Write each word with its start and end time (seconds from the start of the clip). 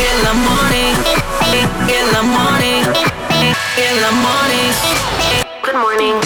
in 0.00 0.18
the 0.24 0.34
morning, 0.34 0.96
in 1.88 2.06
the 2.14 2.22
morning, 2.22 2.84
in 3.76 3.96
the 4.04 4.12
morning. 4.12 4.72
Good 5.62 5.74
morning. 5.74 6.16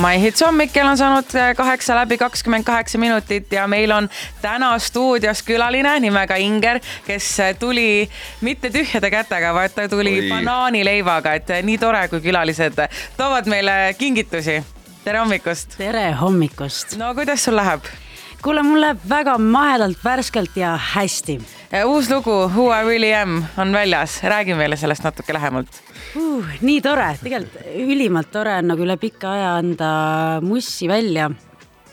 My 0.00 0.18
Hits 0.20 0.42
hommik, 0.44 0.72
kell 0.72 0.88
on 0.88 0.98
saanud 0.98 1.32
kaheksa 1.56 1.96
läbi 1.96 2.18
kakskümmend 2.18 2.64
kaheksa 2.64 2.98
minutit 2.98 3.52
ja 3.52 3.66
meil 3.68 3.90
on 3.90 4.08
täna 4.42 4.78
stuudios 4.78 5.42
külaline 5.42 5.96
nimega 6.00 6.36
Inger, 6.36 6.80
kes 7.06 7.36
tuli 7.58 8.10
mitte 8.40 8.70
tühjade 8.70 9.10
kätega, 9.10 9.54
vaid 9.54 9.72
ta 9.74 9.88
tuli 9.88 10.18
Oi. 10.20 10.28
banaanileivaga, 10.28 11.34
et 11.40 11.56
nii 11.62 11.78
tore, 11.78 12.06
kui 12.08 12.20
külalised 12.20 12.80
toovad 13.16 13.48
meile 13.48 13.94
kingitusi. 13.98 14.62
tere 15.04 15.18
hommikust. 15.18 15.78
tere 15.78 16.12
hommikust. 16.12 16.96
no 16.96 17.14
kuidas 17.14 17.44
sul 17.44 17.56
läheb? 17.56 17.80
Kuule, 18.44 18.60
mul 18.62 18.82
läheb 18.82 19.04
väga 19.08 19.38
mahedalt, 19.40 20.00
värskelt 20.04 20.56
ja 20.60 20.74
hästi. 20.76 21.38
Uus 21.88 22.10
lugu 22.10 22.30
Who 22.52 22.66
I 22.74 22.82
really 22.84 23.12
am 23.16 23.38
on 23.58 23.72
väljas, 23.72 24.18
räägi 24.22 24.54
meile 24.54 24.76
sellest 24.76 25.04
natuke 25.04 25.32
lähemalt. 25.32 25.80
Uh,. 26.16 26.44
nii 26.60 26.80
tore, 26.84 27.06
tegelikult 27.22 27.70
ülimalt 27.86 28.28
tore 28.32 28.58
on 28.60 28.68
nagu 28.68 28.84
üle 28.84 28.98
pika 29.00 29.32
aja 29.32 29.54
anda 29.62 29.88
mussi 30.44 30.88
välja. 30.88 31.30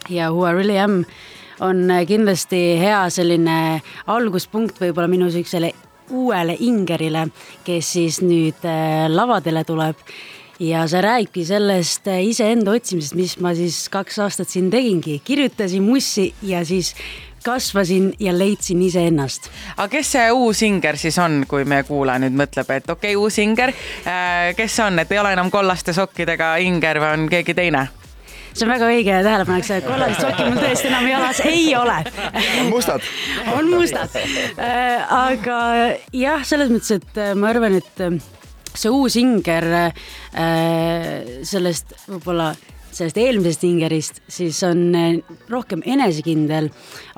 Ja 0.09 0.27
Who 0.31 0.43
I 0.49 0.53
really 0.57 0.77
am 0.79 1.05
on 1.63 1.87
kindlasti 2.07 2.59
hea 2.81 3.05
selline 3.09 3.79
alguspunkt 4.11 4.81
võib-olla 4.81 5.07
minu 5.07 5.31
siuksele 5.31 5.71
uuele 6.11 6.57
Ingerile, 6.59 7.29
kes 7.63 7.93
siis 7.95 8.19
nüüd 8.25 8.67
äh, 8.67 9.07
lavadele 9.07 9.63
tuleb 9.63 10.03
ja 10.61 10.85
see 10.89 11.01
räägibki 11.01 11.43
sellest 11.45 12.07
äh, 12.07 12.21
iseenda 12.29 12.75
otsimisest, 12.75 13.17
mis 13.17 13.35
ma 13.41 13.55
siis 13.57 13.83
kaks 13.91 14.19
aastat 14.21 14.49
siin 14.51 14.69
tegingi, 14.73 15.19
kirjutasin 15.25 15.83
mussi 15.83 16.31
ja 16.45 16.61
siis 16.65 16.93
kasvasin 17.41 18.11
ja 18.19 18.33
leidsin 18.37 18.81
iseennast. 18.85 19.49
aga 19.77 19.87
kes 19.89 20.11
see 20.13 20.27
uus 20.31 20.61
Inger 20.61 20.97
siis 21.01 21.17
on, 21.19 21.41
kui 21.49 21.65
meie 21.65 21.83
kuulaja 21.87 22.21
nüüd 22.21 22.35
mõtleb, 22.37 22.69
et 22.75 22.89
okei 22.89 23.15
okay,, 23.15 23.17
uus 23.17 23.39
Inger, 23.41 23.73
kes 24.57 24.75
see 24.75 24.85
on, 24.85 25.01
et 25.01 25.11
ei 25.11 25.19
ole 25.19 25.31
enam 25.33 25.49
kollaste 25.51 25.95
sokkidega 25.97 26.53
Inger 26.61 27.01
või 27.01 27.15
on 27.15 27.25
keegi 27.31 27.57
teine? 27.57 27.87
see 28.51 28.67
on 28.67 28.73
väga 28.73 28.89
õige 28.91 29.15
tähelepanek, 29.25 29.65
see 29.65 29.79
kollased 29.85 30.21
sokid 30.21 30.51
mul 30.51 30.59
tõesti 30.61 30.91
enam 30.91 31.07
jalas 31.07 31.41
ei 31.47 31.63
ole. 31.79 31.97
on 32.59 32.69
mustad 32.69 33.09
on 33.55 33.71
mustad. 33.71 34.21
aga 35.17 35.57
jah, 36.13 36.45
selles 36.45 36.69
mõttes, 36.69 37.01
et 37.01 37.21
ma 37.39 37.49
arvan, 37.49 37.79
et 37.81 38.05
see 38.73 38.91
uus 38.91 39.17
Inger 39.19 39.67
sellest 41.43 41.95
võib-olla 42.07 42.51
sellest 42.95 43.17
eelmisest 43.21 43.63
Ingerist, 43.67 44.19
siis 44.31 44.59
on 44.67 44.91
rohkem 45.51 45.83
enesekindel, 45.87 46.69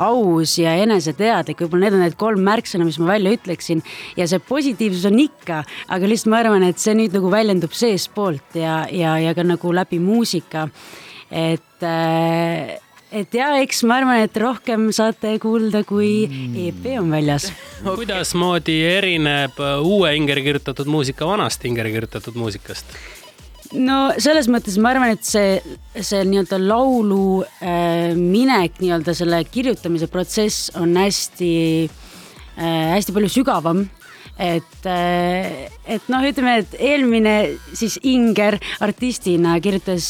aus 0.02 0.56
ja 0.60 0.76
eneseteadlik, 0.84 1.64
võib-olla 1.64 1.88
need 1.88 1.98
on 1.98 2.06
need 2.06 2.18
kolm 2.20 2.44
märksõna, 2.45 2.88
mis 2.88 3.00
ma 3.02 3.14
välja 3.16 3.34
ütleksin. 3.38 3.84
ja 4.18 4.28
see 4.30 4.42
positiivsus 4.48 5.08
on 5.10 5.20
ikka, 5.23 5.64
aga 5.90 6.10
lihtsalt 6.10 6.34
ma 6.34 6.44
arvan, 6.44 6.68
et 6.68 6.82
see 6.82 6.95
nüüd 6.98 7.16
nagu 7.18 7.32
väljendub 7.34 7.73
seestpoolt 7.78 8.60
ja, 8.60 8.84
ja, 8.92 9.17
ja 9.22 9.34
ka 9.34 9.45
nagu 9.48 9.73
läbi 9.73 10.00
muusika. 10.04 10.67
et 11.32 11.84
äh, 11.84 12.78
et 13.14 13.36
ja 13.38 13.52
eks 13.61 13.83
ma 13.88 14.00
arvan, 14.02 14.22
et 14.25 14.38
rohkem 14.42 14.88
saate 14.95 15.36
kuulda, 15.42 15.83
kui 15.88 16.25
EP 16.67 16.94
on 17.00 17.11
väljas. 17.14 17.52
Okay.. 17.83 17.97
kuidasmoodi 17.97 18.78
erineb 18.88 19.58
uue 19.83 20.14
Ingeri 20.16 20.39
kirjutatud 20.45 20.88
muusika 20.88 21.28
vanast 21.28 21.66
Ingeri 21.67 21.92
kirjutatud 21.92 22.38
muusikast? 22.39 22.94
no 23.75 23.97
selles 24.22 24.47
mõttes 24.52 24.78
ma 24.80 24.94
arvan, 24.94 25.17
et 25.17 25.25
see, 25.28 25.58
see 26.00 26.22
nii-öelda 26.30 26.59
laulu 26.61 27.42
äh, 27.44 28.14
minek, 28.16 28.80
nii-öelda 28.80 29.16
selle 29.17 29.42
kirjutamise 29.52 30.08
protsess 30.11 30.72
on 30.80 30.95
hästi 30.95 31.52
äh,, 31.89 32.94
hästi 32.95 33.16
palju 33.16 33.33
sügavam. 33.33 33.83
Et, 34.33 34.86
et 34.89 36.08
noh, 36.09 36.23
ütleme, 36.25 36.55
et 36.64 36.72
eelmine 36.81 37.33
siis 37.77 38.00
Inger 38.09 38.58
artistina 38.81 39.59
kirjutas 39.61 40.08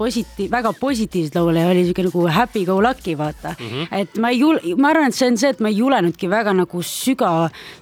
positiiv, 0.00 0.50
väga 0.52 0.72
positiivseid 0.80 1.36
laule 1.38 1.64
ja 1.64 1.72
oli 1.72 1.84
siuke 1.88 2.06
nagu 2.06 2.24
happy 2.32 2.64
go 2.68 2.78
lucky, 2.82 3.16
vaata 3.18 3.54
mm. 3.56 3.66
-hmm. 3.66 4.00
et 4.00 4.16
ma 4.22 4.32
ei 4.32 4.40
jul-, 4.40 4.62
ma 4.80 4.94
arvan, 4.94 5.12
et 5.12 5.18
see 5.18 5.28
on 5.28 5.38
see, 5.40 5.52
et 5.52 5.60
ma 5.60 5.72
ei 5.72 5.78
julenudki 5.80 6.30
väga 6.30 6.54
nagu 6.56 6.82
süga, 6.86 7.34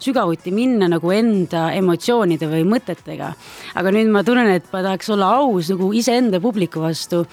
sügavuti 0.02 0.54
minna 0.54 0.90
nagu 0.90 1.14
enda 1.14 1.68
emotsioonide 1.78 2.50
või 2.50 2.66
mõtetega. 2.74 3.32
aga 3.74 3.94
nüüd 3.94 4.12
ma 4.12 4.24
tunnen, 4.24 4.50
et 4.58 4.68
ma 4.72 4.82
tahaks 4.82 5.10
olla 5.14 5.32
aus 5.38 5.70
nagu 5.74 5.92
iseenda 5.92 6.40
publiku 6.40 6.82
vastu 6.82 7.24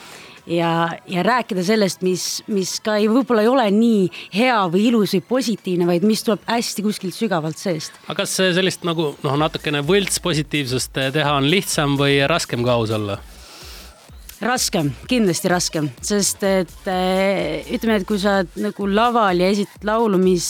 ja, 0.47 0.89
ja 1.07 1.23
rääkida 1.23 1.63
sellest, 1.63 2.01
mis, 2.05 2.43
mis 2.47 2.77
ka 2.85 2.97
ei, 3.01 3.07
võib-olla 3.09 3.45
ei 3.45 3.51
ole 3.51 3.67
nii 3.73 4.09
hea 4.35 4.57
või 4.71 4.87
ilus 4.89 5.15
või 5.17 5.23
positiivne, 5.29 5.87
vaid 5.89 6.05
mis 6.07 6.23
tuleb 6.25 6.43
hästi 6.49 6.85
kuskilt 6.85 7.17
sügavalt 7.17 7.59
seest. 7.61 7.97
aga 8.05 8.21
kas 8.23 8.35
sellist 8.37 8.85
nagu 8.87 9.13
noh, 9.23 9.39
natukene 9.45 9.83
võlts 9.85 10.21
positiivsust 10.23 10.93
teha 11.15 11.37
on 11.39 11.49
lihtsam 11.49 11.97
või 11.99 12.21
raskem 12.29 12.65
ka 12.65 12.77
aus 12.77 12.93
olla? 12.95 13.19
Raskem, 14.43 14.91
kindlasti 15.09 15.51
raskem, 15.51 15.89
sest 16.03 16.43
et 16.47 16.73
ütleme, 16.85 17.99
et 17.99 18.07
kui 18.07 18.19
sa 18.21 18.41
oled 18.41 18.57
nagu 18.67 18.87
laval 18.91 19.43
ja 19.43 19.51
esitad 19.53 19.87
laulu, 19.87 20.19
mis, 20.21 20.47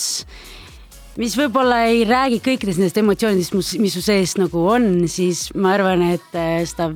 mis 1.20 1.36
võib-olla 1.38 1.84
ei 1.90 2.04
räägi 2.08 2.40
kõikidest 2.44 2.82
nendest 2.82 2.98
emotsioonidest, 3.02 3.78
mis 3.82 3.94
su 3.94 4.02
sees 4.04 4.36
nagu 4.40 4.66
on, 4.72 5.06
siis 5.10 5.48
ma 5.54 5.76
arvan, 5.76 6.08
et 6.16 6.42
seda 6.70 6.90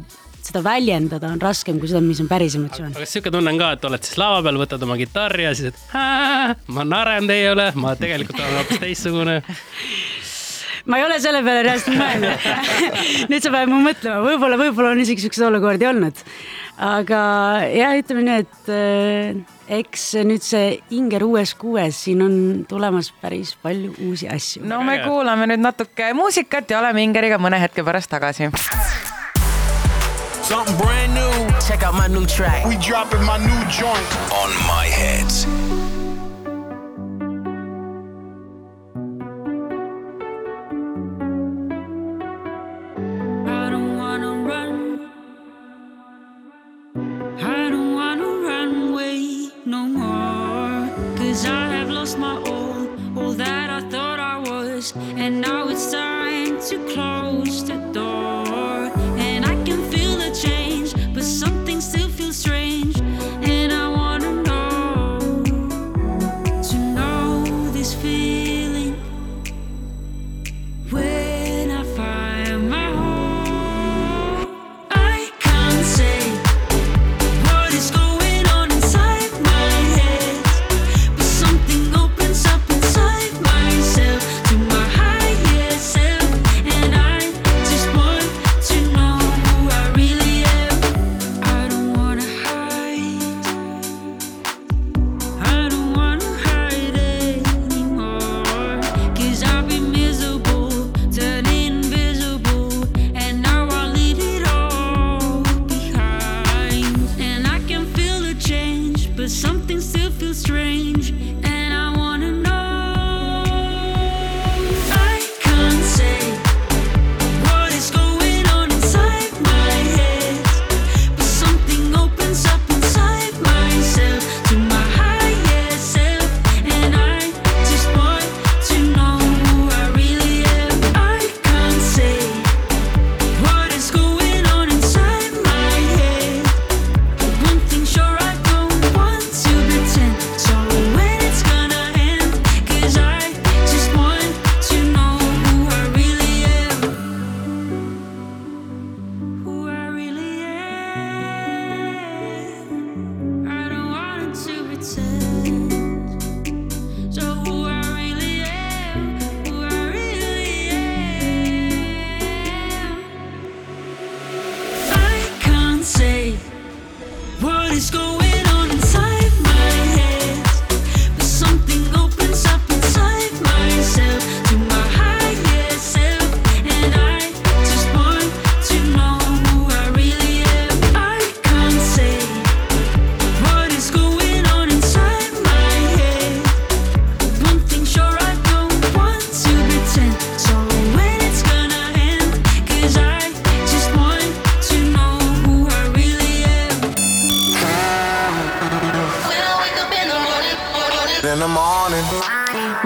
seda 0.50 0.62
väljendada 0.64 1.28
on 1.30 1.40
raskem 1.42 1.78
kui 1.80 1.90
seda, 1.90 2.00
mis 2.04 2.20
on 2.22 2.28
päris 2.30 2.56
emotsioon. 2.58 2.94
aga 2.94 3.04
kas 3.04 3.12
sihuke 3.14 3.32
tunne 3.32 3.52
on 3.52 3.60
ka, 3.60 3.74
et 3.76 3.84
oled 3.86 4.06
siis 4.06 4.16
lava 4.20 4.40
peal, 4.46 4.60
võtad 4.60 4.86
oma 4.86 4.96
kitarri 5.00 5.46
ja 5.46 5.52
siis, 5.56 5.74
et 5.74 6.70
ma 6.74 6.86
naeran 6.88 7.28
teie 7.30 7.52
üle, 7.52 7.68
ma 7.80 7.92
tegelikult 7.98 8.40
olen 8.40 8.62
hoopis 8.62 8.80
teistsugune 8.82 9.36
ma 10.90 10.98
ei 10.98 11.04
ole 11.04 11.20
selle 11.22 11.42
peale 11.46 11.64
reaalselt 11.66 11.98
mõelnud 12.00 12.48
nüüd 13.30 13.44
sa 13.44 13.52
paned 13.52 13.72
mu 13.72 13.82
mõtlema, 13.84 14.22
võib-olla, 14.24 14.58
võib-olla 14.60 14.94
on 14.94 15.04
isegi 15.04 15.26
siukseid 15.26 15.46
olukordi 15.50 15.88
olnud. 15.90 16.24
Aga 16.80 17.22
jah, 17.68 17.94
ütleme 18.00 18.24
nii, 18.24 18.44
et 18.44 18.70
äh, 18.72 19.40
eks 19.80 20.06
nüüd 20.26 20.44
see 20.44 20.78
Inger 20.96 21.26
uues 21.28 21.52
kuues, 21.60 21.98
siin 22.06 22.24
on 22.24 22.34
tulemas 22.68 23.12
päris 23.20 23.52
palju 23.60 23.92
uusi 24.08 24.30
asju. 24.32 24.64
no 24.68 24.80
me 24.86 25.00
kuulame 25.04 25.50
nüüd 25.52 25.62
natuke 25.62 26.12
muusikat 26.16 26.72
ja 26.72 26.80
oleme 26.80 27.04
Ingeriga 27.04 27.38
mõne 27.38 27.60
hetke 27.60 27.84
pärast 27.84 28.10
tagasi. 28.10 28.50
Something 30.50 30.78
brand 30.78 31.14
new. 31.14 31.30
Check 31.60 31.84
out 31.84 31.94
my 31.94 32.08
new 32.08 32.26
track. 32.26 32.66
We 32.66 32.74
dropping 32.76 33.22
my 33.22 33.38
new 33.38 33.60
joint 33.70 34.10
on 34.34 34.50
my 34.66 34.86
heads. 34.90 35.46
And 54.96 55.42
now 55.42 55.68
it's 55.68 55.92
time 55.92 56.58
to 56.70 56.78
close 56.94 57.64
the 57.66 57.76
door. 57.92 58.29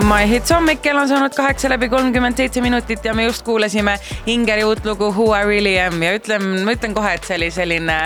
My 0.05 0.27
Hits 0.29 0.51
hommik, 0.53 0.83
kell 0.85 0.99
on 1.01 1.09
saanud 1.09 1.33
kaheksa 1.33 1.69
läbi 1.73 1.89
kolmkümmend 1.89 2.37
seitse 2.37 2.61
minutit 2.61 3.05
ja 3.05 3.15
me 3.15 3.25
just 3.25 3.43
kuulasime 3.43 3.95
Ingeri 4.27 4.65
uut 4.65 4.85
lugu 4.85 5.09
Who 5.13 5.31
I 5.33 5.45
really 5.49 5.79
am 5.81 6.03
ja 6.03 6.11
ütlen, 6.19 6.45
ma 6.65 6.75
ütlen 6.77 6.93
kohe, 6.93 7.15
et 7.17 7.25
see 7.25 7.39
oli 7.39 7.49
selline, 7.55 7.97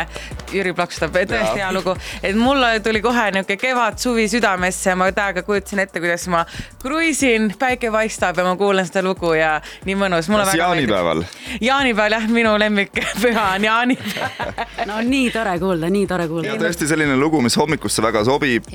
Jüri 0.54 0.70
plaksutab, 0.78 1.16
tõesti 1.16 1.58
hea 1.58 1.72
lugu, 1.74 1.96
et 2.22 2.38
mulle 2.38 2.78
tuli 2.84 3.02
kohe 3.02 3.24
niisugune 3.34 3.58
kevad-suvi 3.64 4.28
südamesse 4.30 4.94
ma 4.94 5.10
täiega 5.16 5.42
kujutasin 5.42 5.82
ette, 5.82 5.98
kuidas 6.04 6.28
ma 6.30 6.44
kruiisin, 6.84 7.50
päike 7.58 7.90
paistab 7.90 8.38
ja 8.38 8.46
ma 8.46 8.54
kuulan 8.60 8.86
seda 8.86 9.02
lugu 9.02 9.34
ja 9.34 9.56
nii 9.88 9.98
mõnus. 9.98 10.30
kas 10.30 10.54
jaanipäeval? 10.54 11.24
jaanipäeval 11.60 12.18
jah, 12.20 12.30
minu 12.30 12.54
lemmikkpüha 12.62 13.48
on 13.56 13.68
jaanipäev. 13.72 14.62
no 14.88 14.98
nii 15.04 15.30
tore 15.34 15.54
kuulda, 15.60 15.90
nii 15.92 16.06
tore 16.10 16.26
kuulda. 16.30 16.48
ja 16.50 16.58
tõesti 16.60 16.88
selline 16.90 17.16
lugu, 17.20 17.40
mis 17.44 17.56
hommikusse 17.58 18.04
väga 18.04 18.24
sobib, 18.28 18.68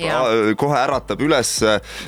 kohe 0.60 0.80
äratab 0.80 1.22
üles, 1.24 1.52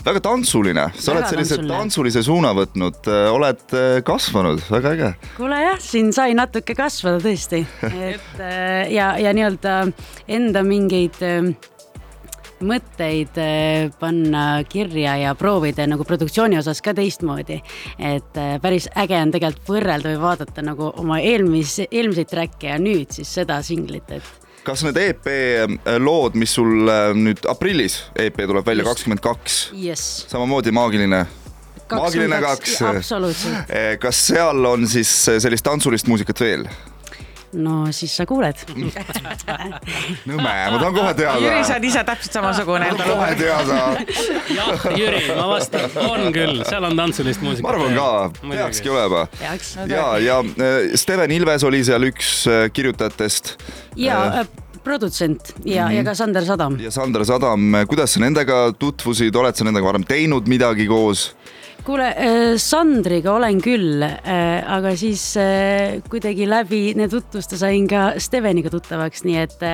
väga 0.07 0.23
tantsuline, 0.25 0.89
sa 0.97 1.15
oled 1.15 1.29
sellise 1.31 1.61
tantsulise 1.67 2.25
suuna 2.27 2.53
võtnud, 2.57 3.11
oled 3.35 3.79
kasvanud, 4.07 4.65
väga 4.73 4.97
äge. 4.97 5.13
kuule 5.37 5.63
jah, 5.63 5.81
siin 5.83 6.13
sai 6.17 6.37
natuke 6.39 6.77
kasvada 6.79 7.23
tõesti, 7.25 7.65
et 7.87 8.45
ja, 8.95 9.15
ja 9.21 9.35
nii-öelda 9.37 9.79
enda 10.39 10.67
mingeid 10.67 11.23
mõtteid 12.65 13.37
panna 14.01 14.47
kirja 14.69 15.17
ja 15.21 15.35
proovida 15.39 15.87
nagu 15.89 16.05
produktsiooni 16.09 16.59
osas 16.59 16.81
ka 16.83 16.95
teistmoodi. 16.97 17.61
et 17.99 18.41
päris 18.63 18.89
äge 18.97 19.21
on 19.21 19.33
tegelikult 19.35 19.69
võrrelda 19.69 20.15
või 20.15 20.21
vaadata 20.23 20.63
nagu 20.63 20.91
oma 20.97 21.21
eelmis, 21.21 21.79
eelmiseid 21.91 22.31
track'e 22.31 22.73
ja 22.73 22.79
nüüd 22.79 23.13
siis 23.13 23.33
seda 23.35 23.61
singlit, 23.63 24.11
et 24.11 24.47
kas 24.67 24.83
need 24.83 24.99
EP 24.99 25.29
lood, 26.03 26.35
mis 26.39 26.55
sul 26.59 26.89
nüüd 27.15 27.45
aprillis, 27.51 28.01
EP 28.19 28.41
tuleb 28.43 28.67
välja 28.67 28.87
kakskümmend 28.89 29.23
kaks, 29.23 29.59
samamoodi 30.27 30.75
maagiline? 30.75 31.27
maagiline 31.91 32.41
kaks, 32.43 32.81
absoluutselt. 32.83 33.73
kas 34.03 34.27
seal 34.33 34.65
on 34.73 34.89
siis 34.91 35.13
sellist 35.39 35.67
tantsulist 35.67 36.11
muusikat 36.11 36.43
veel? 36.43 36.67
No 37.53 37.93
siis 37.95 38.13
sa 38.17 38.27
kuuled 38.29 38.59
nõme, 40.29 40.43
ma 40.43 40.79
tahan 40.81 40.95
kohe 40.97 41.13
teada. 41.17 41.41
Jüri, 41.43 41.63
sa 41.67 41.77
oled 41.77 41.89
ise 41.89 42.03
täpselt 42.09 42.39
samasugune. 42.39 42.91
kohe 42.99 43.31
teada. 43.39 43.81
jah, 44.59 44.87
Jüri, 44.99 45.23
ma 45.37 45.47
vastan, 45.55 45.89
on 46.03 46.29
küll, 46.35 46.63
seal 46.67 46.89
on 46.89 46.99
tantsulist 46.99 47.45
muusikat. 47.45 47.67
ma 47.67 47.75
arvan 47.75 47.97
ka, 47.97 48.11
peakski 48.51 48.93
olema. 48.93 49.27
ja, 49.87 50.07
ja 50.23 50.43
Steven 50.99 51.31
Ilves 51.39 51.67
oli 51.69 51.83
seal 51.87 52.11
üks 52.11 52.37
kirjutajatest. 52.77 53.57
ja 53.97 54.23
äh, 54.43 54.47
produtsent 54.87 55.55
ja 55.65 55.87
mm, 55.87 55.91
-hmm. 55.91 55.97
ja 55.97 56.05
ka 56.05 56.15
Sander 56.15 56.45
Sadam. 56.45 56.79
ja 56.81 56.91
Sander 56.91 57.25
Sadam, 57.25 57.73
kuidas 57.89 58.13
sa 58.15 58.21
nendega 58.21 58.73
tutvusid, 58.79 59.37
oled 59.37 59.57
sa 59.57 59.65
nendega 59.65 59.87
varem 59.87 60.05
teinud 60.05 60.49
midagi 60.49 60.87
koos? 60.87 61.35
Kuule, 61.87 62.09
Sandriga 62.61 63.35
olen 63.37 63.61
küll, 63.63 64.03
aga 64.03 64.93
siis 64.99 65.23
kuidagi 66.11 66.49
läbi 66.49 66.81
need 66.99 67.13
tutvuste 67.13 67.59
sain 67.61 67.87
ka 67.91 68.09
Steveniga 68.23 68.71
tuttavaks, 68.73 69.25
nii 69.27 69.39
et 69.43 69.67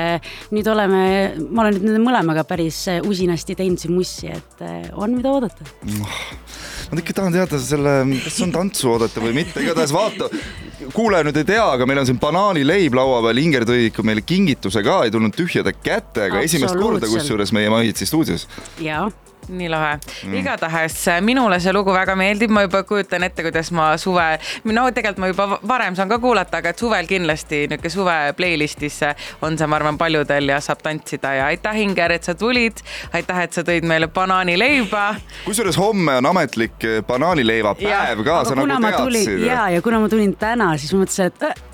nüüd 0.53 0.69
oleme, 0.73 1.03
ma 1.49 1.65
olen 1.65 1.79
nüüd 1.79 1.89
nende 1.89 2.03
mõlemaga 2.05 2.45
päris 2.49 2.85
usinasti 3.09 3.57
teinud 3.59 3.81
siin 3.81 3.95
mussi, 3.97 4.29
et 4.33 4.65
on, 4.93 5.15
mida 5.17 5.33
oodata. 5.33 5.67
ma 6.93 7.01
ikka 7.01 7.17
tahan 7.17 7.39
teada 7.39 7.61
selle, 7.63 7.97
kas 8.27 8.43
on 8.45 8.53
tantsu 8.55 8.93
oodata 8.93 9.25
või 9.25 9.35
mitte, 9.43 9.65
igatahes 9.65 9.95
vaata 9.97 10.29
kuulaja 10.93 11.27
nüüd 11.29 11.41
ei 11.41 11.49
tea, 11.55 11.65
aga 11.77 11.87
meil 11.89 12.03
on 12.03 12.09
siin 12.09 12.21
banaanileib 12.23 12.97
laua 12.99 13.23
peal, 13.27 13.43
Inger 13.43 13.67
tõi 13.69 13.89
ikka 13.89 14.05
meile 14.07 14.25
kingituse 14.27 14.85
ka, 14.85 15.03
ei 15.07 15.15
tulnud 15.15 15.35
tühjade 15.37 15.75
kätega, 15.79 16.43
esimest 16.45 16.79
korda 16.79 17.11
kusjuures 17.11 17.55
meie 17.57 17.73
Mahitsi 17.73 18.09
stuudios. 18.09 18.49
jaa 18.83 19.09
nii 19.49 19.69
lahe 19.73 19.97
mm., 19.97 20.35
igatahes 20.41 20.99
minule 21.21 21.59
see 21.61 21.73
lugu 21.75 21.95
väga 21.95 22.15
meeldib, 22.19 22.53
ma 22.55 22.65
juba 22.67 22.83
kujutan 22.89 23.27
ette, 23.27 23.45
kuidas 23.47 23.73
ma 23.75 23.93
suve, 24.01 24.27
no 24.65 24.87
tegelikult 24.91 25.23
ma 25.23 25.31
juba 25.33 25.59
varem 25.69 25.97
saan 25.99 26.11
ka 26.13 26.19
kuulata, 26.23 26.61
aga 26.63 26.73
et 26.73 26.83
suvel 26.83 27.09
kindlasti 27.11 27.65
niisugune 27.71 27.93
suve 27.93 28.17
playlist'is 28.39 29.01
on 29.43 29.59
see, 29.59 29.69
ma 29.69 29.79
arvan, 29.81 29.99
paljudel 30.01 30.53
ja 30.55 30.61
saab 30.63 30.83
tantsida 30.85 31.35
ja 31.39 31.51
aitäh, 31.51 31.83
Inger, 31.83 32.13
et 32.13 32.29
sa 32.29 32.35
tulid. 32.39 32.83
aitäh, 33.13 33.43
et 33.47 33.53
sa 33.53 33.65
tõid 33.67 33.87
meile 33.89 34.09
banaanileiba. 34.09 35.05
kusjuures 35.45 35.79
homme 35.81 36.17
on 36.21 36.31
ametlik 36.33 36.89
banaanileiva 37.07 37.75
päev 37.81 38.25
ka, 38.27 38.43
sa 38.49 38.57
nagu 38.59 38.81
teadsid. 38.87 39.47
ja, 39.47 39.69
ja 39.73 39.83
kuna 39.83 40.03
ma 40.03 40.11
tulin 40.13 40.37
täna, 40.39 40.75
siis 40.79 40.95
ma 40.95 41.05
mõtlesin, 41.05 41.33
et 41.33 41.49
äh, 41.51 41.72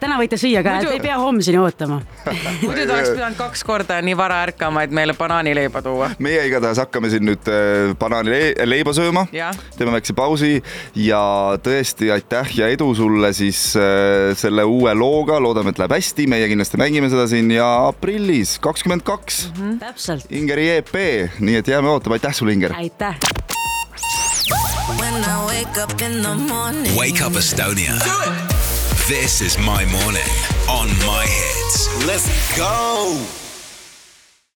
täna 0.00 0.18
võite 0.20 0.38
süüa 0.40 0.62
ka, 0.64 0.78
et 0.80 0.90
ei 0.92 1.00
pea 1.02 1.18
homseni 1.20 1.60
ootama 1.60 2.00
muidu 2.64 2.86
ta 2.86 2.96
oleks 2.96 3.12
pidanud 3.12 3.38
kaks 3.38 3.64
korda 3.66 3.98
nii 4.04 4.16
vara 4.18 4.42
ärkama, 4.46 4.84
et 4.86 4.94
meile 4.94 5.14
banaanileiba 5.18 5.82
tuua. 5.84 6.10
meie 6.22 6.46
igatahes 6.48 6.80
hakkame 6.82 7.10
siin 7.12 7.26
nüüd 7.28 7.50
äh, 7.52 7.92
banaanileiba 8.00 8.94
sööma, 8.96 9.26
teeme 9.76 9.96
väikse 9.96 10.16
pausi 10.16 10.54
ja 10.98 11.22
tõesti 11.62 12.12
aitäh 12.14 12.54
ja 12.58 12.70
edu 12.72 12.92
sulle 12.96 13.32
siis 13.36 13.72
äh, 13.76 14.32
selle 14.38 14.64
uue 14.68 14.94
looga, 14.96 15.40
loodame, 15.42 15.74
et 15.74 15.82
läheb 15.82 15.96
hästi, 15.98 16.28
meie 16.30 16.48
kindlasti 16.50 16.80
mängime 16.80 17.10
seda 17.12 17.26
siin 17.30 17.50
ja 17.52 17.68
aprillis 17.88 18.58
kakskümmend 18.62 19.04
kaks. 19.06 19.44
Mhm. 19.52 19.78
täpselt. 19.82 20.30
Ingeri 20.32 20.68
EP, 20.78 20.94
nii 21.40 21.60
et 21.60 21.68
jääme 21.68 21.92
ootama, 21.92 22.18
aitäh 22.20 22.34
sulle, 22.36 22.56
Inger. 22.56 22.74
aitäh. 22.76 23.16
When 24.98 25.24
I 25.24 25.44
wake 25.46 25.78
up 25.82 26.00
in 26.02 26.22
the 26.22 26.34
morning. 26.34 26.96
Wake 26.96 27.24
up 27.24 27.36
Estonia. 27.36 28.51
This 29.12 29.42
is 29.42 29.58
my 29.58 29.84
morning 29.84 30.22
on 30.70 30.88
my 31.06 31.26
hits. 31.28 32.06
Let's 32.06 32.56
go. 32.56 33.41